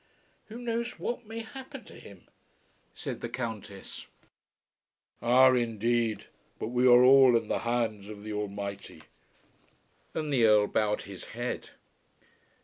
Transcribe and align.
"Who 0.47 0.57
knows 0.57 0.97
what 0.97 1.27
may 1.27 1.41
happen 1.41 1.83
to 1.83 1.93
him?" 1.93 2.27
said 2.91 3.21
the 3.21 3.29
Countess. 3.29 4.07
"Ah, 5.21 5.51
indeed! 5.53 6.25
But 6.57 6.69
we 6.69 6.87
are 6.87 7.03
all 7.03 7.37
in 7.37 7.49
the 7.49 7.59
hands 7.59 8.09
of 8.09 8.23
the 8.23 8.33
Almighty." 8.33 9.03
And 10.15 10.33
the 10.33 10.45
Earl 10.45 10.65
bowed 10.65 11.03
his 11.03 11.25
head. 11.37 11.69